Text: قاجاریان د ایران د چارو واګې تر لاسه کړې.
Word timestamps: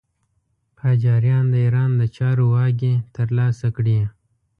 قاجاریان 0.79 1.45
د 1.51 1.55
ایران 1.65 1.91
د 1.97 2.03
چارو 2.15 2.45
واګې 2.53 2.93
تر 3.15 3.27
لاسه 3.37 3.67
کړې. 3.75 3.99